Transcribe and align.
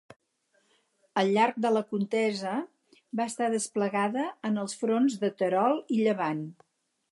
Al 1.21 1.27
llarg 1.35 1.59
de 1.65 1.71
la 1.73 1.83
contesa 1.91 2.55
va 3.21 3.29
estar 3.33 3.51
desplegada 3.57 4.25
en 4.51 4.57
els 4.65 4.75
fronts 4.83 5.21
de 5.27 5.33
Terol 5.43 5.81
i 5.99 6.03
Llevant. 6.05 6.45